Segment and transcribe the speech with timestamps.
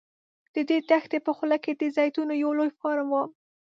[0.53, 3.15] د دې دښتې په خوله کې د زیتونو یو لوی فارم و.